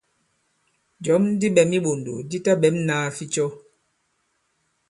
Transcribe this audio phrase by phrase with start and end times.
[1.03, 3.45] Jɔ̌m di ɓɛ̌m i iɓòndò di taɓɛ̌m nāa ficɔ.